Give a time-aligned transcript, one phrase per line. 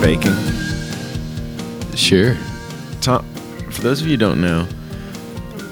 [0.00, 0.34] baking?
[1.96, 2.36] Sure.
[3.00, 3.24] Tom,
[3.70, 4.66] for those of you who don't know,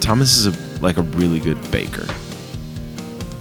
[0.01, 2.07] Thomas is a like a really good baker.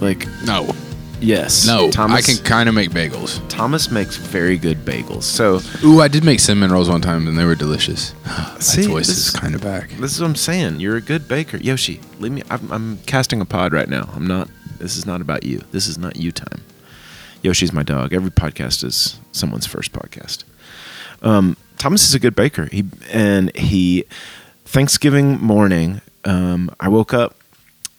[0.00, 0.74] Like No.
[1.20, 1.90] yes, No.
[1.90, 3.40] Thomas, I can kind of make bagels.
[3.48, 5.22] Thomas makes very good bagels.
[5.24, 8.14] So Ooh, I did make cinnamon rolls one time and they were delicious.
[8.26, 9.90] My See, voice this- is kind of back.
[9.90, 10.80] this is what I'm saying.
[10.80, 12.00] You're a good baker, Yoshi.
[12.20, 12.42] Leave me.
[12.50, 14.08] I'm, I'm casting a pod right now.
[14.14, 14.48] I'm not.
[14.78, 15.62] This is not about you.
[15.72, 16.62] This is not you time.
[17.42, 18.12] Yoshi's my dog.
[18.12, 20.44] Every podcast is someone's first podcast.
[21.22, 22.66] Um, Thomas is a good baker.
[22.66, 24.04] He and he
[24.64, 27.36] Thanksgiving morning, um, I woke up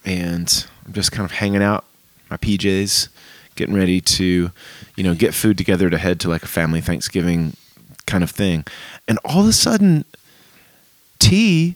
[0.06, 1.86] and I'm just kind of hanging out
[2.30, 3.10] my PJs,
[3.56, 4.52] getting ready to,
[4.96, 7.56] you know, get food together to head to like a family Thanksgiving
[8.06, 8.66] kind of thing.
[9.08, 10.06] And all of a sudden,
[11.20, 11.76] T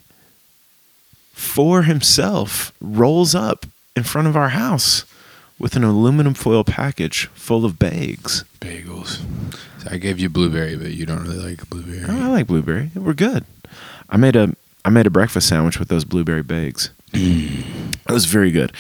[1.33, 5.05] for himself rolls up in front of our house
[5.61, 8.43] with an aluminum foil package full of bags.
[8.59, 9.21] Bagels.
[9.79, 12.03] So I gave you blueberry, but you don't really like blueberry.
[12.07, 12.89] Oh, I like blueberry.
[12.95, 13.45] We're good.
[14.09, 16.89] I made a I made a breakfast sandwich with those blueberry bags.
[17.13, 18.73] It was very good,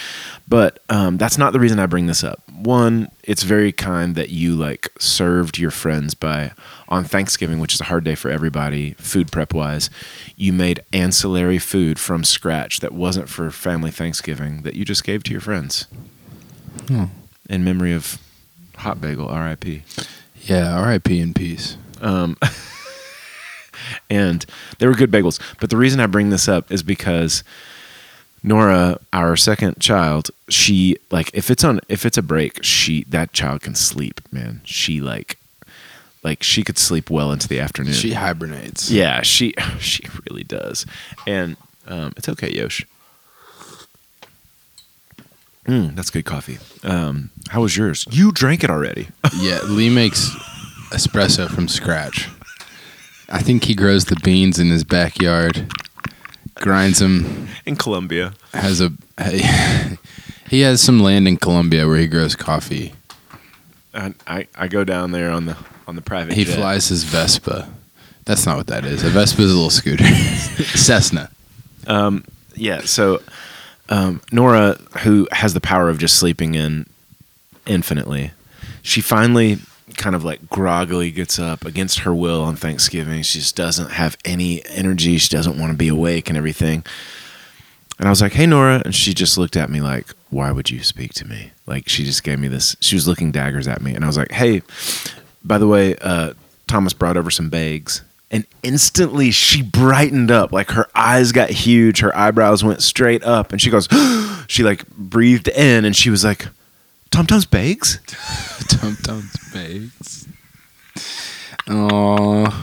[0.47, 2.41] but um, that's not the reason I bring this up.
[2.51, 6.53] One, it's very kind that you like served your friends by
[6.89, 9.89] on Thanksgiving, which is a hard day for everybody, food prep wise.
[10.35, 15.23] You made ancillary food from scratch that wasn't for family Thanksgiving that you just gave
[15.23, 15.87] to your friends
[16.87, 17.05] Hmm.
[17.49, 18.17] in memory of
[18.77, 19.83] Hot Bagel, R.I.P.
[20.43, 21.19] Yeah, R.I.P.
[21.19, 21.77] in peace.
[22.01, 22.37] Um,
[24.09, 24.45] and
[24.79, 25.39] they were good bagels.
[25.59, 27.43] But the reason I bring this up is because
[28.43, 33.33] Nora, our second child, she like if it's on if it's a break, she that
[33.33, 34.61] child can sleep, man.
[34.63, 35.37] She like
[36.23, 37.93] like she could sleep well into the afternoon.
[37.93, 38.89] She hibernates.
[38.89, 40.85] yeah, she she really does.
[41.27, 41.55] And
[41.87, 42.85] um, it's okay, Yosh.
[45.71, 46.57] Mm, that's good coffee.
[46.83, 48.05] Um, how was yours?
[48.11, 49.07] You drank it already.
[49.37, 50.29] Yeah, Lee makes
[50.91, 52.27] espresso from scratch.
[53.29, 55.71] I think he grows the beans in his backyard,
[56.55, 58.33] grinds them, In Colombia.
[58.53, 58.91] has a
[60.49, 62.93] he has some land in Colombia where he grows coffee.
[63.93, 65.55] I, I, I go down there on the
[65.87, 66.33] on the private.
[66.33, 66.57] He jet.
[66.57, 67.69] flies his Vespa.
[68.25, 69.03] That's not what that is.
[69.03, 70.05] A Vespa is a little scooter.
[70.77, 71.31] Cessna.
[72.55, 72.81] Yeah.
[72.81, 73.21] So
[73.89, 76.85] um, Nora, who has the power of just sleeping in
[77.65, 78.31] infinitely,
[78.81, 79.59] she finally
[79.97, 83.21] kind of like groggily gets up against her will on Thanksgiving.
[83.23, 85.17] She just doesn't have any energy.
[85.17, 86.83] She doesn't want to be awake and everything.
[87.99, 90.69] And I was like, "Hey, Nora," and she just looked at me like, "Why would
[90.69, 92.75] you speak to me?" Like she just gave me this.
[92.79, 94.63] She was looking daggers at me, and I was like, "Hey,
[95.43, 96.33] by the way, uh,
[96.67, 98.01] Thomas brought over some bags."
[98.33, 103.51] And instantly she brightened up, like her eyes got huge, her eyebrows went straight up,
[103.51, 103.89] and she goes,
[104.47, 106.47] she like breathed in, and she was like,
[107.11, 107.99] "Tom Tom's bags."
[108.69, 110.27] tom tom's bags.
[111.67, 112.53] Aww.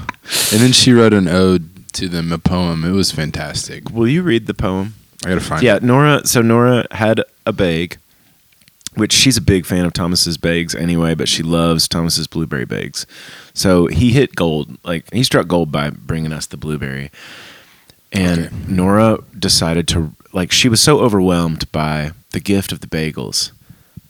[0.53, 2.85] And then she wrote an ode to them, a poem.
[2.85, 3.91] It was fantastic.
[3.91, 4.95] Will you read the poem?
[5.25, 5.67] I gotta find it.
[5.67, 5.83] Yeah, it.
[5.83, 6.27] Nora.
[6.27, 7.99] So Nora had a bag,
[8.99, 13.07] which she's a big fan of Thomas's bags anyway, but she loves Thomas's blueberry bags.
[13.55, 14.77] So he hit gold.
[14.85, 17.11] Like he struck gold by bringing us the blueberry.
[18.13, 18.57] And Okay.
[18.69, 23.53] Nora decided to like she was so overwhelmed by the gift of the bagels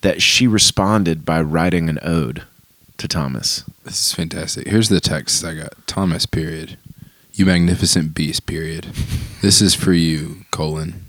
[0.00, 2.43] that she responded by writing an ode
[2.99, 3.65] to Thomas.
[3.84, 4.66] This is fantastic.
[4.69, 5.87] Here's the text I got.
[5.87, 6.76] Thomas, period.
[7.32, 8.84] You magnificent beast, period.
[9.43, 11.05] This is for you, colon.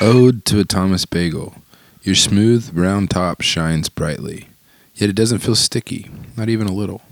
[0.00, 1.56] Ode to a Thomas bagel.
[2.06, 4.46] Your smooth, round top shines brightly,
[4.94, 7.02] yet it doesn't feel sticky, not even a little.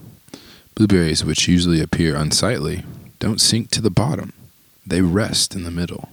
[0.76, 2.84] Blueberries, which usually appear unsightly,
[3.18, 4.32] don't sink to the bottom.
[4.86, 6.10] They rest in the middle.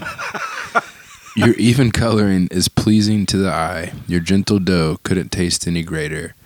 [1.36, 3.92] Your even coloring is pleasing to the eye.
[4.06, 6.36] Your gentle dough couldn't taste any greater.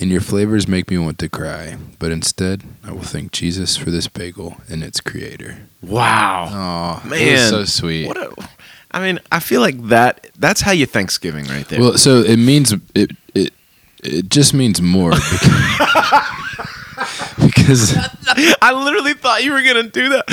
[0.00, 1.76] And your flavors make me want to cry.
[1.98, 5.58] But instead, I will thank Jesus for this bagel and its creator.
[5.82, 7.02] Wow.
[7.04, 8.06] Oh, Man, so sweet.
[8.06, 8.34] What a
[8.94, 11.80] I mean, I feel like that that's how you Thanksgiving right there.
[11.80, 13.52] Well, so it means it it
[14.04, 15.10] it just means more
[17.40, 17.96] because, because
[18.62, 20.24] I literally thought you were gonna do that.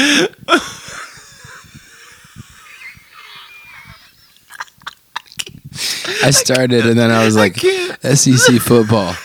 [6.24, 8.00] I started and then I was like can't.
[8.04, 9.16] SEC football.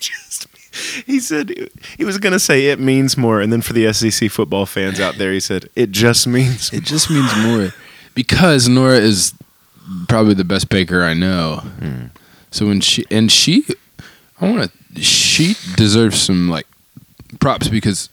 [0.00, 0.46] Just,
[1.04, 1.52] he said
[1.98, 5.16] he was gonna say it means more, and then for the SEC football fans out
[5.16, 6.72] there, he said it just means.
[6.72, 7.74] It just means more
[8.14, 9.34] because Nora is
[10.08, 11.56] probably the best baker I know.
[11.78, 12.06] Hmm.
[12.50, 13.64] So when she and she,
[14.40, 15.00] I want to.
[15.02, 16.66] She deserves some like
[17.40, 18.08] props because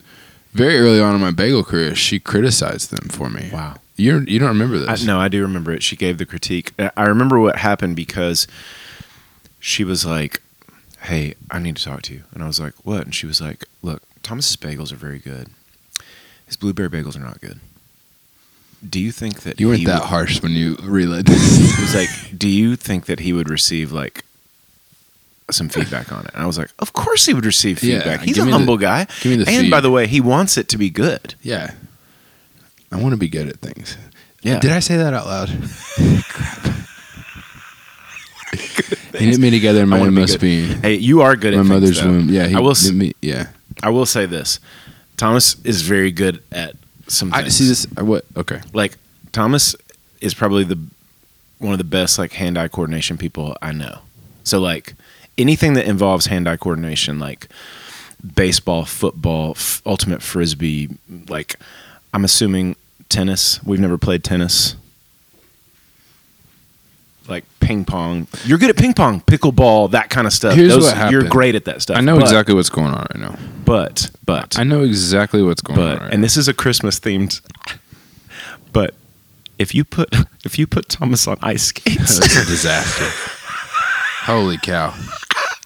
[0.53, 3.49] very early on in my bagel career, she criticized them for me.
[3.53, 3.75] Wow.
[3.97, 5.05] You you don't remember I, this?
[5.05, 5.83] no, I do remember it.
[5.83, 6.71] She gave the critique.
[6.79, 8.47] I- I remember what happened because
[9.59, 10.41] she was like,
[11.01, 13.39] "Hey, I need to talk to you." And I was like, "What?" And she was
[13.39, 15.49] like, "Look, Thomas's bagels are very good.
[16.47, 17.59] His blueberry bagels are not good.
[18.87, 21.75] Do you think that You weren't that would- harsh when you relayed this.
[21.75, 24.23] He was like, "Do you think that he would receive like
[25.51, 28.21] some feedback on it?" And I was like, "Of course he would receive Yeah, feedback.
[28.21, 29.05] He's a me the- humble guy.
[29.21, 31.35] give me the and by the way, he wants it to be good.
[31.43, 31.71] yeah.
[32.93, 33.95] I want to be good at things.
[34.41, 34.59] Yeah.
[34.59, 35.49] Did I say that out loud?
[36.27, 36.67] Crap.
[39.17, 40.81] He knit me together in my be being.
[40.81, 42.07] Hey, you are good My at things, My mother's though.
[42.09, 42.29] womb.
[42.29, 42.73] Yeah, he I will.
[42.93, 43.13] me.
[43.21, 43.47] Yeah.
[43.83, 44.59] I will say this:
[45.15, 46.75] Thomas is very good at
[47.11, 47.33] some.
[47.33, 47.55] I Things.
[47.57, 47.87] see this.
[47.97, 48.25] uh, What?
[48.35, 48.61] Okay.
[48.73, 48.97] Like
[49.31, 49.75] Thomas
[50.21, 50.77] is probably the
[51.59, 53.99] one of the best like hand-eye coordination people I know.
[54.43, 54.93] So like
[55.37, 57.47] anything that involves hand-eye coordination, like
[58.35, 60.89] baseball, football, f- ultimate frisbee,
[61.29, 61.55] like
[62.13, 62.75] I'm assuming
[63.09, 63.63] tennis.
[63.63, 64.75] We've never played tennis.
[67.27, 70.55] Like ping pong, you're good at ping pong, pickleball, that kind of stuff.
[70.55, 71.97] Here's Those- what You're great at that stuff.
[71.97, 73.37] I know But- exactly what's going on right now.
[73.63, 76.03] But but I know exactly what's going but on.
[76.03, 77.39] Right and this is a Christmas themed.
[78.73, 78.95] But
[79.59, 80.13] if you put
[80.45, 83.05] if you put Thomas on ice skates, That's a disaster.
[84.25, 84.93] Holy cow.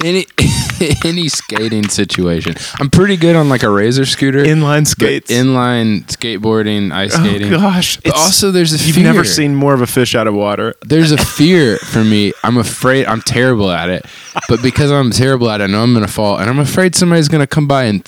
[0.06, 0.28] Any
[1.06, 2.54] any skating situation.
[2.80, 4.44] I'm pretty good on like a razor scooter.
[4.44, 7.50] inline skates, Inline skateboarding, ice oh skating.
[7.50, 7.98] gosh!
[8.02, 9.04] But also there's a you've fear.
[9.04, 10.76] never seen more of a fish out of water.
[10.86, 12.34] there's a fear for me.
[12.44, 14.06] I'm afraid I'm terrible at it.
[14.48, 17.28] But because I'm terrible at it, I know I'm gonna fall and I'm afraid somebody's
[17.28, 18.06] gonna come by and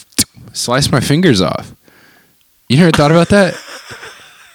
[0.53, 1.73] slice my fingers off.
[2.69, 3.55] You never thought about that?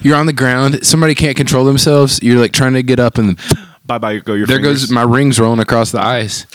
[0.00, 3.36] You're on the ground, somebody can't control themselves, you're like trying to get up and
[3.84, 4.18] Bye bye.
[4.18, 4.46] Go your.
[4.46, 4.82] there fingers.
[4.84, 6.46] goes my rings rolling across the ice.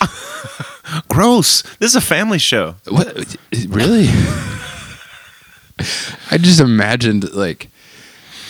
[1.08, 1.62] gross.
[1.78, 2.76] This is a family show.
[2.88, 3.36] What?
[3.68, 4.08] Really?
[6.30, 7.68] I just imagined like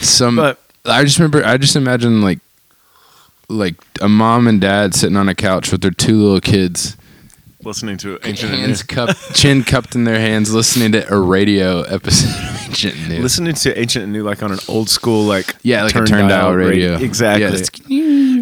[0.00, 0.37] some.
[0.37, 1.44] But- I just remember.
[1.44, 2.38] I just imagined like
[3.50, 6.96] like a mom and dad sitting on a couch with their two little kids,
[7.64, 12.29] Listening to ancient hands cupped, chin cupped in their hands, listening to a radio episode
[12.29, 13.20] of Ancient new.
[13.20, 16.06] Listening to ancient and new, like on an old school, like yeah, like turn a
[16.06, 16.96] turned dial dial radio.
[16.99, 17.43] Exactly.
[17.44, 17.50] Yeah,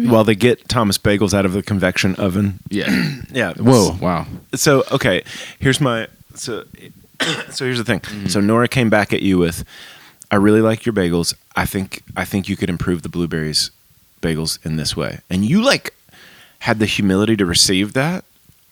[0.07, 0.11] Mm-hmm.
[0.11, 2.59] that's- While they get Thomas bagels out of the convection oven.
[2.69, 3.21] yeah.
[3.31, 3.53] Yeah.
[3.59, 3.97] Whoa!
[4.01, 4.25] Wow.
[4.55, 5.23] so okay
[5.59, 6.63] here's my so
[7.49, 8.27] so here's the thing mm-hmm.
[8.27, 9.63] so nora came back at you with
[10.31, 13.71] i really like your bagels i think i think you could improve the blueberries
[14.21, 15.93] bagels in this way and you like
[16.59, 18.23] had the humility to receive that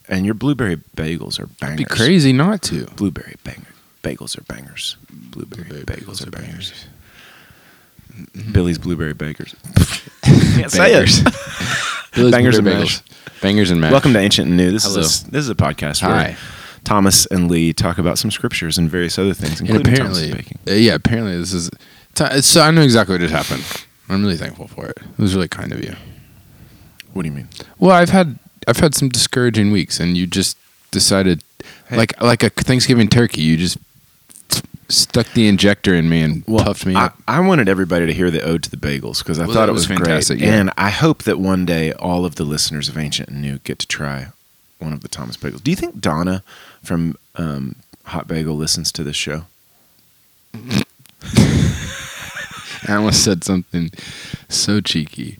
[0.08, 2.86] and your blueberry bagels are bangers It'd be crazy not to.
[2.96, 3.72] blueberry banger
[4.02, 6.86] bagels are bangers blueberry, bagels, are bangers,
[8.52, 9.54] billy's blueberry bakers
[10.22, 11.18] can't say Bangers.
[11.20, 11.24] it
[12.14, 13.02] Billy's Bangers and Blueberry mash.
[13.42, 13.92] Bangers and mash.
[13.92, 14.70] Welcome to Ancient and New.
[14.72, 15.00] This Hello.
[15.00, 16.34] is a, this is a podcast where
[16.84, 20.48] Thomas and Lee talk about some scriptures and various other things, and including apparently, Thomas's
[20.48, 20.58] baking.
[20.66, 21.68] uh, yeah, apparently this is.
[22.14, 23.86] T- so I know exactly what just happened.
[24.08, 24.96] I'm really thankful for it.
[24.96, 25.94] It was really kind of you.
[27.12, 27.48] What do you mean?
[27.78, 30.56] Well, I've had I've had some discouraging weeks, and you just
[30.90, 31.44] decided,
[31.88, 31.98] Hey.
[31.98, 33.76] like like a Thanksgiving turkey, you just
[34.88, 37.16] stuck the injector in me and puffed me I, up.
[37.26, 39.72] I wanted everybody to hear the ode to the bagels because I Well, thought it
[39.72, 40.54] was was, fantastic, great, yeah.
[40.60, 43.78] and I hope that one day all of the listeners of Ancient and New get
[43.80, 44.28] to try
[44.78, 45.62] one of the Thomas bagels.
[45.64, 46.42] Do you think Donna
[46.82, 49.44] from um, Hot Bagel listens to this show?
[52.88, 53.90] I almost said something
[54.48, 55.38] so cheeky.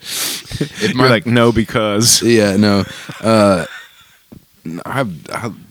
[0.00, 2.84] if You're like no because Yeah, no.
[3.20, 3.66] Uh,
[4.86, 5.04] I, I,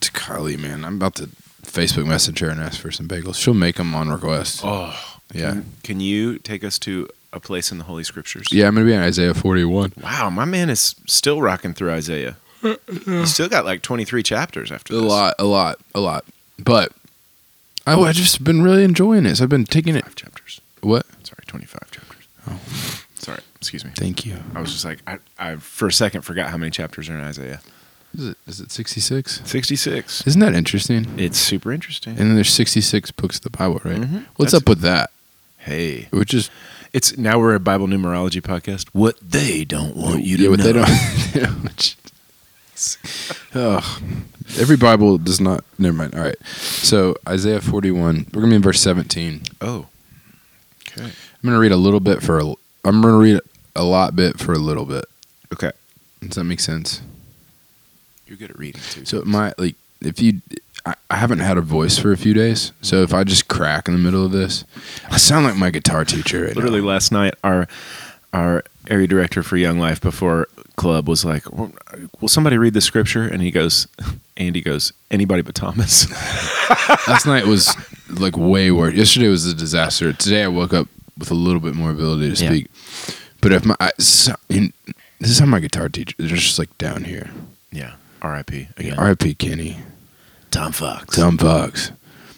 [0.01, 1.29] Kylie, man, I'm about to
[1.63, 3.35] Facebook message her and ask for some bagels.
[3.35, 4.61] She'll make them on request.
[4.63, 4.95] oh
[5.33, 8.47] yeah, Can, can you take us to a place in the Holy Scriptures?
[8.51, 8.67] yeah.
[8.67, 9.93] I'm gonna be in Isaiah 41.
[10.03, 12.35] Wow, my man is still rocking through Isaiah.
[13.05, 14.99] He's still got like 23 chapters after this.
[15.01, 15.11] A this.
[15.11, 16.23] lot, a lot, a lot.
[16.59, 16.93] But
[17.85, 19.35] I, I just been really enjoying it.
[19.37, 20.03] So I've been taking it.
[20.05, 20.61] Five chapters.
[20.81, 21.05] What?
[21.23, 22.27] Sorry, 25 chapters.
[22.47, 22.59] Oh.
[23.15, 23.91] Sorry, excuse me.
[23.97, 24.37] Thank you.
[24.55, 27.23] I was just like, I, I for a second forgot how many chapters are in
[27.23, 27.59] Isaiah.
[28.15, 29.41] Is it is it 66?
[29.43, 30.27] 66.
[30.27, 31.07] Isn't that interesting?
[31.17, 32.11] It's super interesting.
[32.11, 34.01] And then there's 66 books of the Bible, right?
[34.01, 34.25] Mhm.
[34.35, 35.09] What's That's- up with that?
[35.57, 36.49] hey, Which is
[36.91, 38.87] it's now we're a Bible numerology podcast.
[38.93, 40.65] What they don't want you to yeah, what know.
[40.65, 40.89] they don't.
[41.33, 41.95] they don't-
[43.55, 44.01] Ugh.
[44.59, 45.63] Every Bible does not.
[45.79, 46.15] Never mind.
[46.15, 46.35] All right.
[46.45, 48.27] So Isaiah 41.
[48.33, 49.43] We're gonna be in verse 17.
[49.61, 49.87] Oh,
[50.89, 51.11] okay, I'm
[51.43, 52.39] gonna read a little bit for.
[52.39, 52.45] A,
[52.83, 53.39] I'm gonna read
[53.75, 55.05] a lot bit for a little bit.
[55.53, 55.71] okay.
[56.21, 57.01] Does that make sense?
[58.27, 59.05] You're good at reading too.
[59.05, 60.41] So it might like if you.
[60.85, 63.87] I, I haven't had a voice for a few days, so if I just crack
[63.87, 64.65] in the middle of this,
[65.09, 66.87] I sound like my guitar teacher right literally now.
[66.87, 67.67] last night, our
[68.33, 71.71] our area director for Young Life before club was like, "Will
[72.19, 73.87] will somebody read the scripture?" And he goes,
[74.35, 76.09] Andy goes, "Anybody but Thomas."
[77.07, 77.73] Last night was
[78.09, 78.93] like way worse.
[78.93, 80.11] Yesterday was a disaster.
[80.11, 82.49] Today I woke up with a little bit more ability to Yeah.
[82.49, 82.67] speak.
[83.39, 84.73] But if my I, so, in,
[85.19, 86.15] This is how my guitar teacher.
[86.19, 87.29] They're just like down here.
[87.71, 87.93] Yeah.
[88.23, 88.69] R.I.P.
[88.77, 88.97] Again.
[88.97, 89.35] R.I.P.
[89.35, 89.77] Kenny.
[90.51, 91.15] Tom Fox.
[91.17, 91.91] Tom Fox.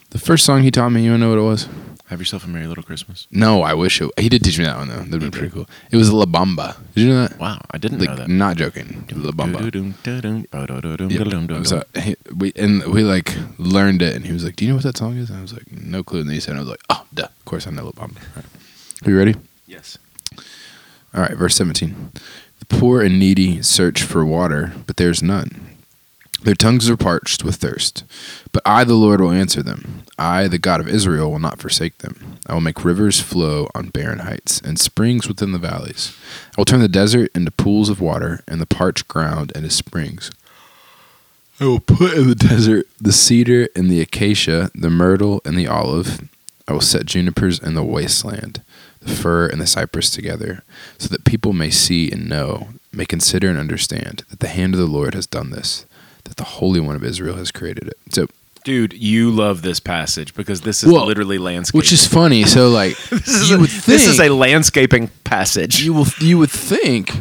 [0.09, 1.67] The first song he taught me, you wanna know what it was?
[2.07, 3.25] Have yourself a merry little Christmas.
[3.31, 4.09] No, I wish it.
[4.19, 4.97] He did teach me that one though.
[4.97, 5.67] That'd be pretty cool.
[5.91, 6.77] It was La Bamba.
[6.93, 7.39] Did you know that?
[7.39, 8.29] Wow, I didn't know Like, that.
[8.29, 9.05] not joking.
[9.15, 9.59] La Bamba.
[11.09, 11.63] Yeah.
[11.63, 14.75] So he, we and we like learned it, and he was like, "Do you know
[14.75, 16.59] what that song is?" And I was like, "No clue." And then he said, "I
[16.59, 18.45] was like, oh, duh, of course I know La Bamba." All right.
[19.07, 19.35] Are you ready?
[19.67, 19.97] Yes.
[21.13, 22.11] All right, verse 17.
[22.59, 25.64] The poor and needy search for water, but there's none.
[26.45, 28.03] Their tongues are parched with thirst.
[28.51, 30.03] But I, the Lord, will answer them.
[30.19, 32.37] I, the God of Israel, will not forsake them.
[32.45, 36.15] I will make rivers flow on barren heights and springs within the valleys.
[36.55, 40.29] I will turn the desert into pools of water and the parched ground into springs.
[41.59, 45.67] I will put in the desert the cedar and the acacia, the myrtle and the
[45.67, 46.29] olive.
[46.67, 48.61] I will set junipers in the wasteland,
[48.99, 50.61] the fir and the cypress together,
[50.99, 54.79] so that people may see and know, may consider and understand that the hand of
[54.79, 55.87] the Lord has done this,
[56.25, 57.97] that the Holy One of Israel has created it.
[58.09, 58.27] So,
[58.63, 61.77] Dude, you love this passage because this is Well, literally landscape.
[61.77, 62.43] which is funny.
[62.45, 65.81] So, like, this is you a, would think this is a landscaping passage.
[65.83, 67.11] you will you would think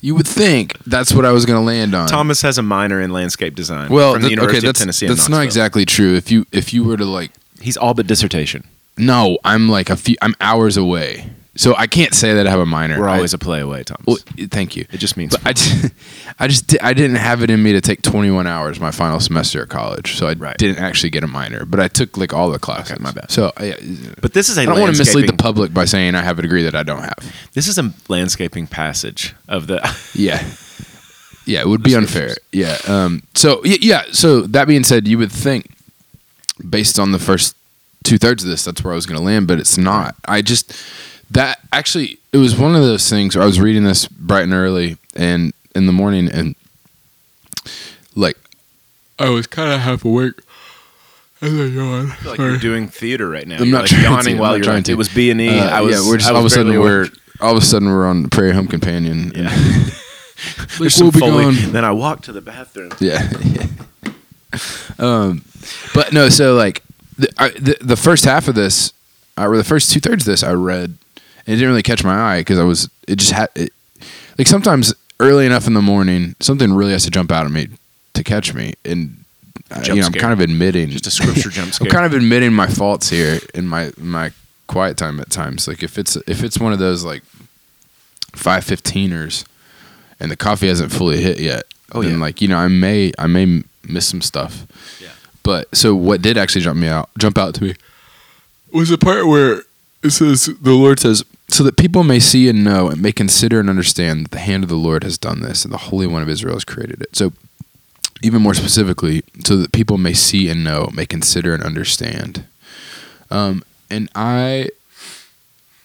[0.00, 2.08] you would think that's what I was going to land on.
[2.08, 3.90] Thomas has a minor in landscape design.
[3.90, 5.06] well, from the th- University okay, that's of Tennessee.
[5.08, 6.14] that's not exactly true.
[6.14, 8.64] If you if you were to like He's all but dissertation.
[8.96, 10.16] No, I'm like a few.
[10.22, 13.00] I'm hours away, so I can't say that I have a minor.
[13.00, 14.04] We're always a play away, Thomas.
[14.06, 14.16] Well,
[14.48, 14.86] thank you.
[14.92, 15.92] it just means But I just,
[16.38, 19.18] I just, di- I didn't have it in me to take 21 hours my final
[19.18, 20.56] semester at college, so I Right.
[20.56, 21.64] didn't actually get a minor.
[21.66, 22.92] But I took like all the classes.
[22.92, 23.30] Okay, my bad.
[23.30, 23.74] So I,
[24.22, 26.38] But this is a I don't want to mislead the public by saying I have
[26.38, 27.18] a degree that I don't have.
[27.54, 29.78] This is a landscaping passage of the.
[30.14, 30.42] Yeah.
[31.44, 32.34] Yeah, it would be unfair.
[32.52, 32.76] Yeah.
[32.86, 33.22] Um.
[33.34, 34.02] So y- yeah.
[34.12, 35.70] So that being said, you would think,
[36.68, 37.56] based on the first
[38.04, 40.14] two thirds of this, that's where I was going to land, but it's not.
[40.26, 40.72] I just
[41.30, 44.52] that actually it was one of those things where I was reading this bright and
[44.54, 46.54] early and in the morning, and
[48.14, 48.36] like
[49.18, 50.34] I was kind of half awake.
[51.40, 52.10] And then yawned.
[52.10, 53.58] I feel like you're doing theater right now.
[53.58, 54.64] I'm You're not like trying yawning to, while I'm you're.
[54.64, 54.92] trying to.
[54.92, 55.56] It was B and E.
[55.60, 55.94] Uh, I was.
[56.04, 57.12] yeah, we're just I all of a sudden barely we're awake.
[57.40, 59.30] all of a sudden we're on Prairie Home Companion.
[59.36, 59.48] Yeah.
[60.78, 61.44] There's Like, we'll be Foley.
[61.44, 62.90] going- Then I walked to the bathroom.
[62.98, 63.28] Yeah.
[64.98, 65.42] um,
[65.94, 66.82] but no, so like
[67.16, 68.92] the, I, the the first half of this,
[69.36, 70.98] uh, or the first two thirds of this, I read, and
[71.48, 73.72] it didn't really catch my eye because I was it just had it,
[74.36, 77.68] like sometimes early enough in the morning, something really has to jump out at me
[78.14, 79.24] to catch me, and
[79.70, 81.86] uh, you know I'm kind of admitting Just a scripture jump scare.
[81.86, 84.30] I'm kind of admitting my faults here in my my
[84.66, 85.66] quiet time at times.
[85.66, 87.22] Like if it's if it's one of those like
[88.34, 89.44] five fifteeners
[90.20, 92.18] and the coffee hasn't fully hit yet, Oh, then yeah.
[92.20, 94.66] like you know I may I may miss some stuff.
[95.00, 95.08] Yeah.
[95.42, 97.74] But so what did actually jump me out jump out to me
[98.72, 99.62] was the part where
[100.02, 103.58] it says the Lord says so that people may see and know and may consider
[103.58, 106.22] and understand that the hand of the Lord has done this and the Holy One
[106.22, 107.16] of Israel has created it.
[107.16, 107.32] So
[108.22, 112.44] even more specifically, so that people may see and know, may consider and understand.
[113.30, 114.70] Um, and I,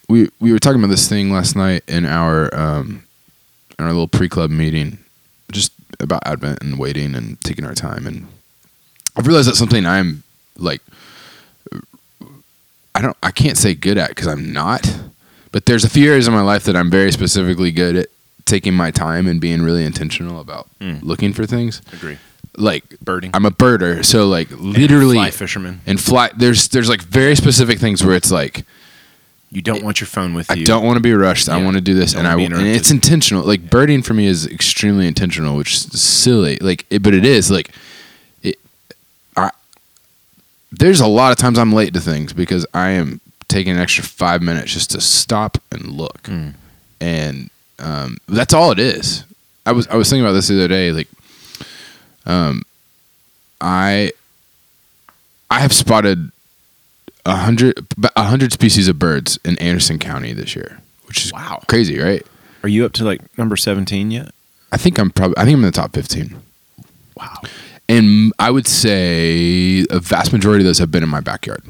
[0.09, 3.03] we we were talking about this thing last night in our um,
[3.77, 4.99] in our little pre club meeting,
[5.51, 8.07] just about Advent and waiting and taking our time.
[8.07, 8.27] And
[9.15, 10.23] I've realized that's something I'm
[10.57, 10.81] like,
[12.95, 14.91] I don't, I can't say good at because I'm not.
[15.53, 18.07] But there's a few areas in my life that I'm very specifically good at
[18.43, 20.99] taking my time and being really intentional about Mm.
[21.03, 21.81] looking for things.
[21.93, 22.17] Agree.
[22.57, 23.31] Like Birding.
[23.33, 25.79] I'm a birder, so like literally fly fisherman.
[25.87, 26.29] and fly.
[26.35, 28.65] There's there's like very specific things where it's like
[29.51, 30.61] You don't want your phone with you.
[30.61, 31.47] I don't want to be rushed.
[31.49, 33.43] I want to do this, and I and it's intentional.
[33.43, 36.57] Like birding for me is extremely intentional, which is silly.
[36.57, 37.69] Like, it, but it is like
[38.43, 38.59] it.
[39.37, 39.49] I
[40.71, 43.19] there's a lot of times I'm late to things because I am
[43.53, 46.53] taking an extra five minutes just to stop and look, Mm.
[46.99, 49.23] and um, that's all it is.
[49.65, 50.91] I was I was thinking about this the other day.
[50.91, 51.07] Like,
[52.25, 52.63] um,
[53.61, 54.11] I
[55.49, 56.31] I have spotted
[57.25, 61.61] a hundred a hundred species of birds in Anderson County this year, which is Wow.
[61.67, 62.25] crazy, right?
[62.63, 64.31] Are you up to like number 17 yet?
[64.71, 66.37] I think I'm probably I think I'm in the top fifteen,
[67.15, 67.41] Wow.
[67.87, 71.61] and I would say a vast majority of those have been in my backyard.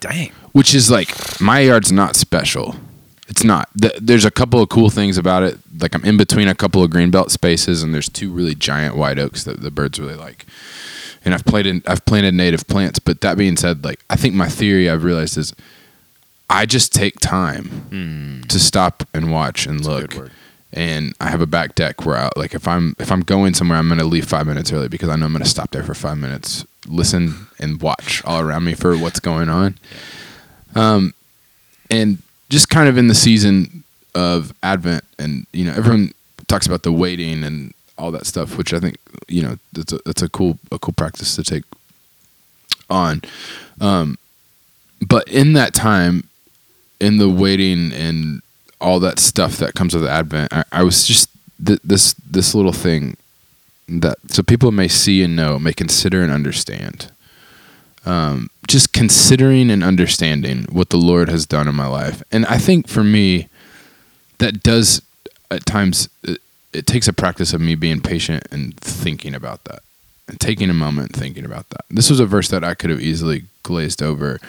[0.00, 0.32] Dang.
[0.52, 2.76] Which is like my yard's not special.
[3.28, 3.68] It's not.
[3.80, 5.58] Th- There's a couple of cool things about it.
[5.78, 9.18] Like I'm in between a couple of greenbelt spaces, and there's two really giant white
[9.20, 10.46] oaks that the birds really like.
[11.24, 12.98] And I've planted I've planted native plants.
[12.98, 15.54] But that being said, like I think my theory I've realized is
[16.48, 18.48] I just take time Mm.
[18.48, 20.30] to stop and watch and That's look.
[20.72, 23.78] And I have a back deck where I like if I'm if I'm going somewhere,
[23.78, 26.18] I'm gonna leave five minutes early because I know I'm gonna stop there for five
[26.18, 29.78] minutes, listen and watch all around me for what's going on.
[30.74, 31.14] Um,
[31.90, 33.84] and just kind of in the season
[34.14, 36.12] of Advent, and you know, everyone
[36.46, 38.96] talks about the waiting and all that stuff, which I think
[39.28, 41.64] you know that's a that's a cool a cool practice to take
[42.88, 43.22] on.
[43.80, 44.18] Um,
[45.06, 46.24] but in that time,
[47.00, 48.42] in the waiting and
[48.80, 51.28] all that stuff that comes with Advent, I, I was just
[51.64, 53.16] th- this this little thing
[53.88, 57.10] that so people may see and know, may consider and understand.
[58.06, 62.56] Um, just considering and understanding what the Lord has done in my life, and I
[62.56, 63.48] think for me,
[64.38, 65.02] that does
[65.50, 66.40] at times it,
[66.72, 69.80] it takes a practice of me being patient and thinking about that,
[70.28, 71.84] and taking a moment and thinking about that.
[71.90, 74.40] This was a verse that I could have easily glazed over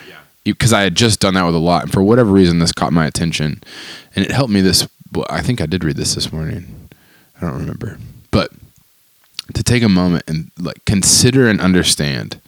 [0.46, 2.94] because I had just done that with a lot, and for whatever reason, this caught
[2.94, 3.62] my attention,
[4.16, 4.62] and it helped me.
[4.62, 6.90] This, well, I think I did read this this morning.
[7.38, 7.98] I don't remember,
[8.32, 8.52] but
[9.54, 12.40] to take a moment and like consider and understand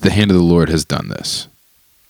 [0.00, 1.48] the hand of the Lord has done this,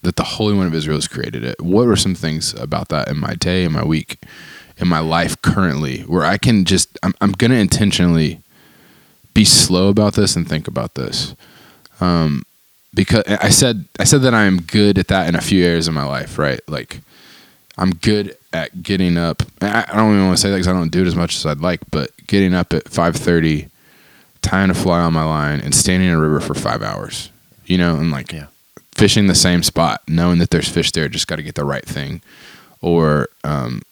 [0.02, 1.60] that the Holy One of Israel has created it.
[1.60, 4.18] What are some things about that in my day, in my week,
[4.78, 8.40] in my life currently, where I can just I'm I'm gonna intentionally
[9.34, 11.34] be slow about this and think about this.
[12.00, 12.44] Um,
[12.94, 15.88] because I said I said that I am good at that in a few areas
[15.88, 16.60] of my life, right?
[16.68, 17.00] Like
[17.78, 19.42] I'm good at getting up.
[19.60, 21.44] I don't even want to say that because I don't do it as much as
[21.44, 23.68] I'd like, but getting up at 5:30,
[24.40, 27.30] tying a fly on my line, and standing in a river for five hours.
[27.66, 28.46] You know, and like Yeah.
[28.94, 31.85] fishing the same spot, knowing that there's fish there, just got to get the right
[31.85, 32.23] thing,
[32.80, 33.82] or um,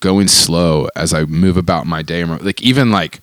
[0.00, 2.24] going slow as I move about my day.
[2.24, 3.20] Like even like,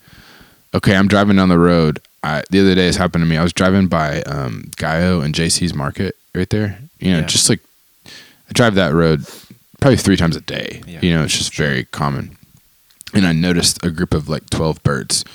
[0.74, 2.00] okay, I'm driving down the road.
[2.24, 3.38] I, the other day, this happened to me.
[3.38, 6.80] I was driving by um, Gaio and JC's Market right there.
[7.00, 7.26] You know, Yeah.
[7.26, 7.62] just like
[8.06, 9.26] I drive that road
[9.80, 10.84] probably three times a day.
[10.86, 11.00] Yeah.
[11.02, 12.38] You know, it's just very common.
[13.14, 15.26] And I noticed a group of like 12 birds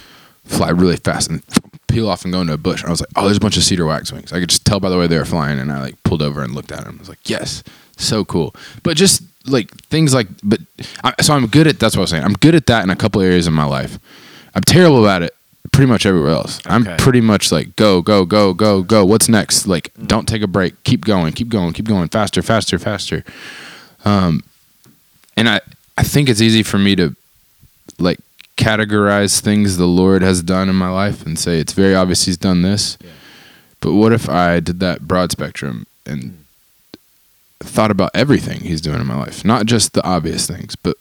[0.44, 1.42] fly really fast and
[1.86, 2.84] peel off and go into a bush.
[2.84, 4.32] I was like, oh, there's a bunch of cedar waxwings.
[4.32, 5.58] I could just tell by the way they were flying.
[5.58, 6.96] And I like pulled over and looked at them.
[6.96, 7.62] I was like, yes,
[7.96, 8.54] so cool.
[8.82, 10.60] But just like things like, but
[11.04, 12.24] I, so I'm good at, that's what I was saying.
[12.24, 13.98] I'm good at that in a couple areas of my life.
[14.54, 15.34] I'm terrible about it
[15.72, 16.60] pretty much everywhere else.
[16.66, 19.04] I'm pretty much like, go, go, go, go, go.
[19.04, 19.66] What's next?
[19.66, 20.82] Like, don't take a break.
[20.84, 23.24] Keep going, keep going, keep going faster, faster, faster.
[24.04, 24.42] Um,
[25.36, 25.60] and I,
[25.98, 27.14] I think it's easy for me to
[27.98, 28.18] like
[28.56, 32.36] categorize things the Lord has done in my life and say it's very obvious He's
[32.38, 32.96] done this.
[33.02, 33.10] Yeah.
[33.80, 36.42] But what if I did that broad spectrum and
[37.60, 40.96] thought about everything He's doing in my life, not just the obvious things, but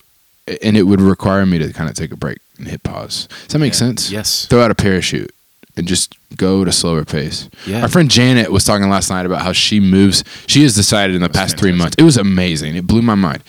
[0.62, 3.28] and it would require me to kind of take a break and hit pause.
[3.44, 3.78] Does that make Yeah.
[3.80, 4.12] sense?
[4.12, 4.46] Yes.
[4.46, 5.32] Throw out a parachute
[5.76, 7.50] and just go at a slower pace.
[7.66, 7.82] Yeah.
[7.82, 10.24] Our friend Janet was talking last night about how she moves.
[10.48, 11.96] She has decided in the past three months.
[11.98, 12.76] It was amazing.
[12.76, 13.44] It blew my mind.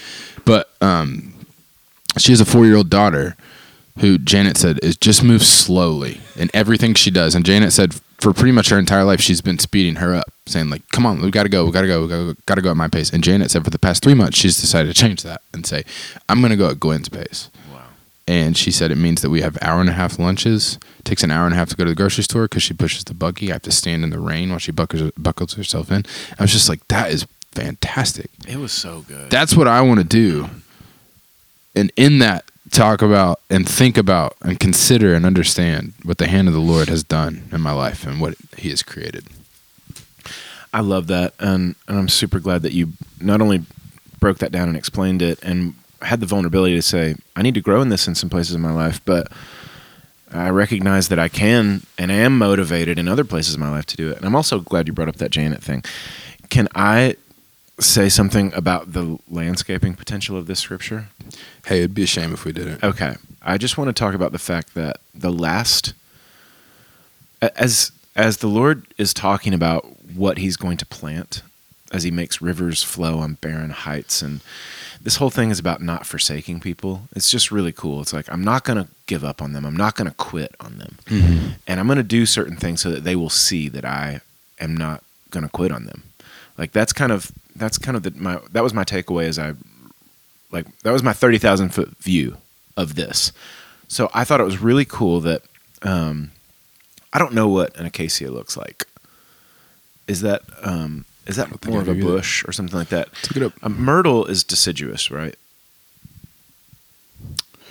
[0.46, 1.34] But um,
[2.16, 3.36] she has a four year old daughter
[3.98, 7.34] who Janet said is just moves slowly in everything she does.
[7.34, 10.70] And Janet said for pretty much her entire life she's been speeding her up, saying
[10.70, 12.54] like, "Come on, we got to go, we got to go, we got to got
[12.56, 14.94] to go at my pace." And Janet said for the past three months she's decided
[14.94, 15.84] to change that and say,
[16.28, 17.82] "I'm going to go at Gwen's pace." Wow.
[18.26, 20.78] and she said it means that we have hour and a half lunches.
[21.04, 23.04] Takes an hour and a half to go to the grocery store because she pushes
[23.04, 23.50] the buggy.
[23.50, 26.04] I have to stand in the rain while she buckles, buckles herself in.
[26.38, 28.30] I was just like, that is fantastic.
[28.46, 29.30] It was so good.
[29.30, 30.50] That's what I want to do.
[31.74, 36.48] And in that, talk about and think about and consider and understand what the hand
[36.48, 39.26] of the Lord has done in my life and what He has created.
[40.72, 43.62] I love that, and and I'm super glad that you not only
[44.20, 47.60] broke that down and explained it, and had the vulnerability to say I need to
[47.60, 49.32] grow in this in some places in my life, but
[50.32, 53.96] I recognize that I can and am motivated in other places in my life to
[53.96, 54.18] do it.
[54.18, 55.84] And I'm also glad you brought up that Janet thing.
[56.50, 57.16] Can I
[57.78, 61.08] say something about the landscaping potential of this scripture?
[61.66, 62.82] Hey, it'd be a shame if we didn't.
[62.82, 63.16] Okay.
[63.42, 65.92] I just want to talk about the fact that the last
[67.40, 69.84] as as the Lord is talking about
[70.14, 71.42] what he's going to plant
[71.92, 74.40] as he makes rivers flow on barren heights and
[75.06, 77.02] this whole thing is about not forsaking people.
[77.14, 78.00] It's just really cool.
[78.00, 79.64] It's like I'm not going to give up on them.
[79.64, 80.98] I'm not going to quit on them.
[81.06, 81.48] Mm-hmm.
[81.68, 84.20] And I'm going to do certain things so that they will see that I
[84.58, 86.02] am not going to quit on them.
[86.58, 89.54] Like that's kind of that's kind of the, my that was my takeaway as I
[90.52, 92.36] like that was my 30,000 foot view
[92.76, 93.32] of this.
[93.88, 95.42] So I thought it was really cool that
[95.82, 96.30] um,
[97.12, 98.86] I don't know what an acacia looks like.
[100.06, 102.02] Is that um, is that more of a either.
[102.02, 103.08] bush or something like that?
[103.28, 103.52] Look it up.
[103.62, 105.34] A myrtle is deciduous, right?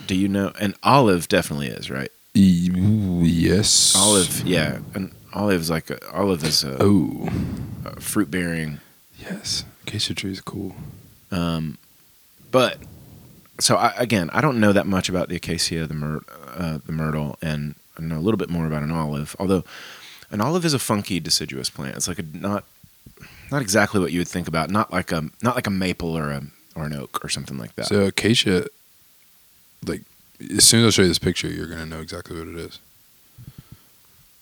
[0.06, 0.52] Do you know?
[0.60, 2.10] And olive definitely is, right?
[2.34, 3.94] Yes.
[3.96, 4.78] Olive, yeah.
[4.94, 7.28] And olive is like a, olive is a, Oh,
[7.84, 8.80] a fruit bearing
[9.18, 9.64] yes.
[9.86, 10.74] Acacia tree is cool.
[11.30, 11.78] Um,
[12.50, 12.78] but
[13.60, 16.24] so I, again, I don't know that much about the acacia, the myr-
[16.56, 19.36] uh, the myrtle, and I know a little bit more about an olive.
[19.38, 19.64] Although
[20.30, 21.96] an olive is a funky deciduous plant.
[21.96, 22.64] It's like a not
[23.50, 24.70] not exactly what you would think about.
[24.70, 26.42] Not like a not like a maple or a
[26.74, 27.86] or an oak or something like that.
[27.86, 28.66] So acacia,
[29.86, 30.02] like
[30.56, 32.80] as soon as I show you this picture, you're gonna know exactly what it is.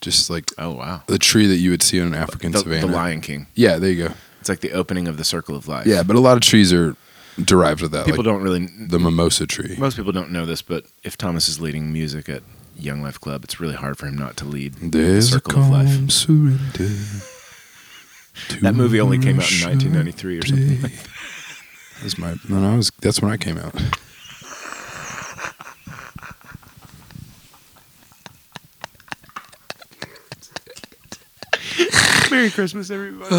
[0.01, 1.03] Just like Oh wow.
[1.07, 2.87] the tree that you would see on an African The, savannah.
[2.87, 3.47] the Lion King.
[3.55, 4.15] Yeah, there you go.
[4.45, 5.87] It's like the opening of the circle of life.
[5.87, 6.97] Yeah, but a lot of trees are
[7.43, 8.05] derived of that.
[8.05, 8.67] People like don't really.
[8.67, 9.75] the mimosa tree.
[9.79, 12.43] Most people don't know this, but if Thomas is leading music at
[12.77, 15.71] Young Life Club, it's really hard for him not to lead There's a Circle of
[15.71, 16.11] Life.
[16.11, 16.91] surrender.
[18.61, 20.83] That movie only came out in 1993 or something.
[20.83, 21.09] Like that.
[22.03, 23.75] That's my no, no, I was that's when I came out.
[32.35, 33.33] Merry Christmas, everybody.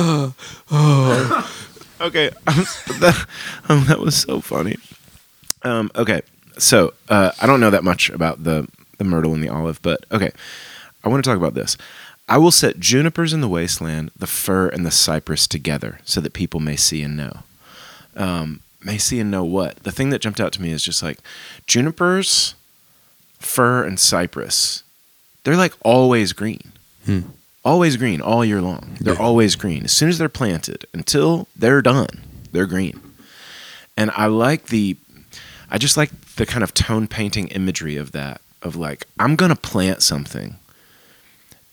[1.99, 3.25] okay, that,
[3.67, 4.77] um, that was so funny.
[5.63, 6.21] Um, okay,
[6.58, 10.05] so uh, I don't know that much about the the myrtle and the olive, but
[10.13, 10.31] okay,
[11.03, 11.75] I want to talk about this.
[12.29, 16.31] I will set junipers in the wasteland, the fir and the cypress together, so that
[16.31, 17.39] people may see and know.
[18.15, 19.84] Um, may see and know what?
[19.84, 21.19] The thing that jumped out to me is just like
[21.67, 22.55] junipers,
[23.39, 24.84] fir, and cypress.
[25.43, 26.71] They're like always green
[27.05, 27.19] Hmm.
[27.65, 28.95] Always green all year long.
[29.01, 29.19] They're Yeah.
[29.19, 29.84] always green.
[29.84, 32.99] As soon as they're planted until they're done, they're green.
[33.97, 34.97] And I like the
[35.71, 39.49] I just like the kind of tone painting imagery of that of like I'm going
[39.49, 40.56] to plant something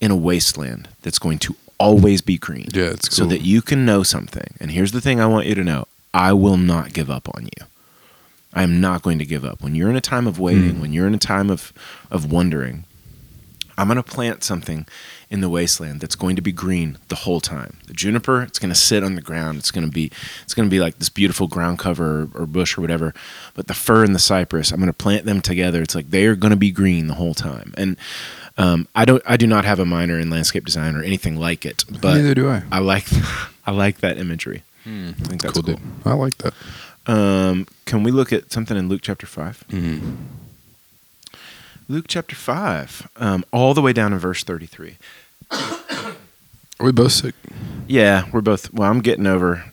[0.00, 2.68] in a wasteland that's going to always be green.
[2.72, 4.54] Yeah, it's So that you can know something.
[4.60, 5.86] And here's the thing I want you to know.
[6.14, 7.66] I will not give up on you.
[8.54, 9.62] I am not going to give up.
[9.62, 10.80] When you're in a time of waiting, Mm.
[10.80, 11.72] when you're in a time of
[12.10, 12.84] of wondering,
[13.78, 14.86] I'm going to plant something
[15.32, 17.78] in the wasteland that's going to be green the whole time.
[17.86, 19.58] The juniper, it's going to sit on the ground.
[19.58, 20.12] It's going to be
[20.44, 23.14] it's going to be like this beautiful ground cover or, or bush or whatever.
[23.54, 25.80] But the fir and the cypress, I'm going to plant them together.
[25.80, 27.72] It's like they're going to be green the whole time.
[27.78, 27.96] And
[28.58, 31.64] um, I don't I do not have a minor in landscape design or anything like
[31.64, 32.62] it, but Neither do I.
[32.70, 33.06] I like
[33.66, 34.64] I like that imagery.
[34.84, 35.62] I think that's cool.
[35.62, 35.80] dude.
[36.04, 36.52] I like that.
[37.06, 39.64] Um, can we look at something in Luke chapter 5?
[39.70, 40.16] Mm.
[41.88, 44.98] Luke chapter 5, um, all the way down in verse 33.
[45.52, 47.34] Are we both sick?
[47.86, 48.72] Yeah, we're both.
[48.72, 49.64] Well, I'm getting over.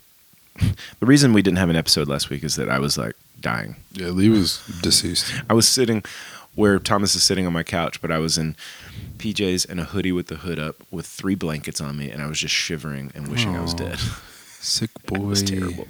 [1.00, 3.78] The reason we didn't have an episode last week is that I was like dying.
[3.94, 5.34] Yeah, Lee was deceased.
[5.50, 6.04] I was sitting
[6.56, 8.56] where Thomas is sitting on my couch, but I was in
[9.18, 12.28] PJs and a hoodie with the hood up with three blankets on me, and I
[12.28, 13.98] was just shivering and wishing I was dead.
[14.60, 15.16] Sick boy.
[15.20, 15.88] It was terrible.